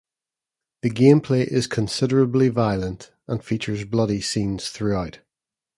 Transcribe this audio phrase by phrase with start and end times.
[0.81, 5.19] The gameplay is considerably violent and features bloody scenes throughout.